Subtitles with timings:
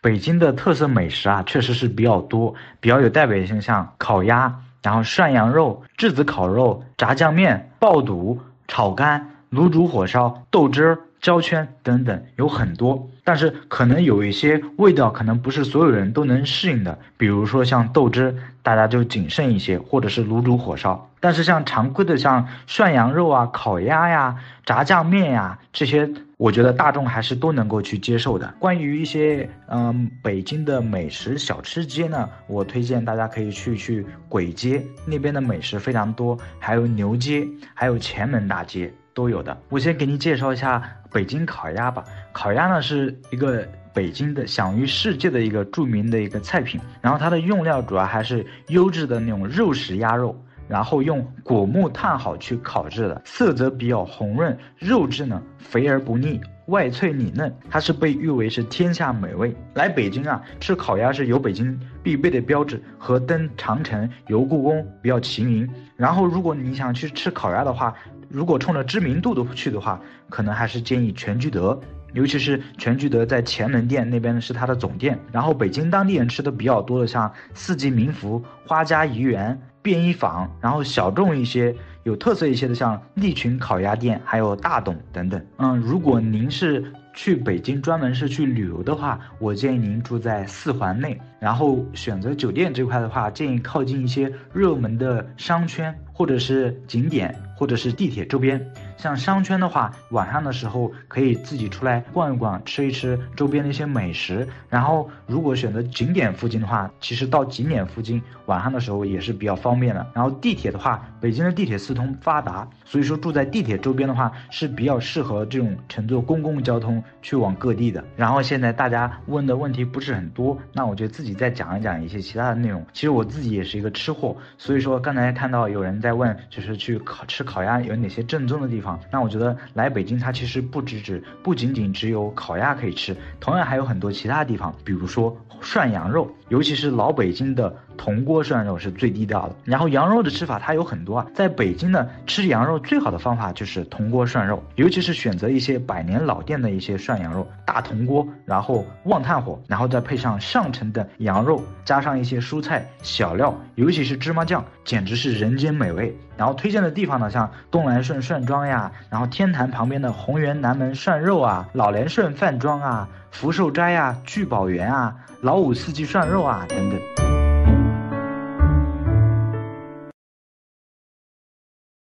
[0.00, 10.98] 北京的特色美食啊，确实是比较多，比较有代表性，像烤鸭，然后涮羊肉、炙子烤肉、炸酱面、爆肚、炒肝、卤煮火烧、豆汁儿。
[11.20, 21.10] 焦圈等等有很多，但是可能有一些味道可能不是所有人都能适应的，比如说像豆汁，大家就谨慎一些，或者是卤煮火烧。
[21.18, 26.08] 但是像常规的像涮羊肉啊、烤鸭呀、炸酱面呀这些，
[26.38, 28.54] 我觉得大众还是都能够去接受的。
[28.58, 38.90] 关于一些嗯北京的美食小吃街呢，我推荐大家可以去去簋街那边的美食非常多，还有牛街，还有前门大街。
[39.14, 42.04] 都有的，我先给你介绍一下北京烤鸭吧。
[42.30, 56.40] 烤鸭呢是一个北京的享誉世界的一个著名的一个菜品，然后它的用料主要还是优质的那种肉食鸭肉，然后用果木炭好去烤制的，色泽比较红润，肉质呢肥而不腻。
[56.66, 59.56] 外脆里嫩，它是被誉为是天下美味。
[59.72, 65.66] 来北京啊，吃烤鸭是有北京必备的标志，和登长城、游故宫比较齐名。
[65.96, 67.94] 然后，如果你想去吃烤鸭的话，
[68.28, 71.80] 如果冲着知名度的去的话，可能还是建议全聚德，
[72.12, 75.18] 尤其是全聚德在前门店那边是它的总店。
[75.32, 81.74] 然后，北京当地人吃的比较多的，像四季民福、花家怡园、便衣坊，然后小众一些。
[82.04, 85.44] 有特色一些的，像利群烤鸭店，还有大董等等。
[85.58, 98.58] 嗯，如果您是去北京专门是去旅游的话，我建议您住在四环内，然后选择酒店这块的话，建议靠近一些热门的商圈，或者是景点，或者是地铁周边。
[98.98, 104.46] 像商圈的话，晚上的时候可以自己出来逛一逛，吃一吃周边的一些美食。
[104.68, 110.04] 然后，如果选择景点附近的话，其实到景点附近晚上的时候也是比较方便的。
[110.12, 118.04] 然后地铁的话，北京的地铁四通发达，所以说住在地铁周边的话是比较适合这种乘坐公共交通去往各地的。
[118.16, 122.84] 然后现在大家问的问题不是很多，那我就自己再讲一讲一些其他的内容。
[122.92, 128.87] 其实我自己也是一个吃货，所以说刚才看到有人在问，就是去烤吃烤鸭有哪些正宗的地方。
[129.10, 139.54] 那我觉得来北京，它其实不只只不仅仅只有烤鸭可以吃，同样还有很多其他地方，比如说涮羊肉，尤其是老北京的铜锅涮肉是最地道的。
[139.64, 156.16] 然后羊肉的吃法它有很多啊，在北京呢吃羊肉最好的方法就是铜锅涮肉，尤其是选择一些百年老店的一些涮羊肉，大铜锅，然后旺炭火，然后再配上上乘的羊肉，加上一些蔬菜小料，尤其是芝麻酱，简直是人间美味。
[156.36, 167.17] 然后推荐的地方呢，像东来顺涮庄呀，然后天坛旁边的红源南门涮肉啊，老连顺饭庄啊，福寿斋啊，聚宝园啊，老五四季涮肉啊等等。